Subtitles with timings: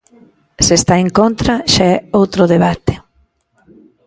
[0.65, 2.93] Se está en contra, xa é outro debate.